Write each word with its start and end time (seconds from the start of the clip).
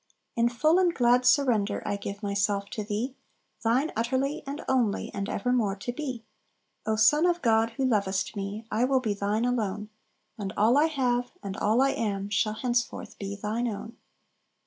"In 0.35 0.49
full 0.49 0.79
and 0.79 0.91
glad 0.95 1.27
surrender 1.27 1.83
I 1.85 1.95
give 1.95 2.23
myself 2.23 2.71
to 2.71 2.83
Thee, 2.83 3.15
Thine 3.63 3.91
utterly, 3.95 4.41
and 4.47 4.63
only, 4.67 5.11
and 5.13 5.29
evermore 5.29 5.75
to 5.75 5.91
be! 5.93 6.23
O 6.87 6.95
Son 6.95 7.27
of 7.27 7.43
God, 7.43 7.73
who 7.77 7.85
lovest 7.85 8.35
me, 8.35 8.65
I 8.71 8.83
will 8.83 8.99
be 8.99 9.13
Thine 9.13 9.45
alone; 9.45 9.89
And 10.39 10.53
all 10.57 10.75
I 10.75 10.85
have, 10.85 11.33
and 11.43 11.55
all 11.55 11.83
I 11.83 11.91
am, 11.91 12.29
shall 12.29 12.53
henceforth 12.55 13.19
be 13.19 13.35
Thine 13.35 13.67
own." 13.67 13.95